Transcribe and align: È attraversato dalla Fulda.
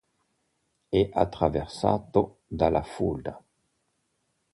È 0.89 1.09
attraversato 1.13 2.39
dalla 2.47 2.81
Fulda. 2.81 3.39